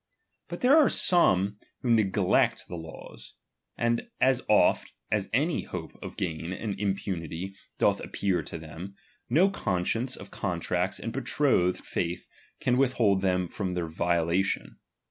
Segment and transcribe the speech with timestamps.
[0.47, 3.35] But tljere are some who neglect the laws;
[3.77, 8.95] and as oft as any hope of gain and impunity doth appear to tliemj
[9.29, 12.27] no conscience of contracts and betrothed faith
[12.59, 14.79] can withhold them from their violation.